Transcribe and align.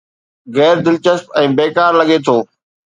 غير 0.57 0.79
دلچسپ 0.87 1.39
۽ 1.43 1.53
بيڪار 1.61 2.01
لڳي 2.03 2.21
ٿو 2.27 2.39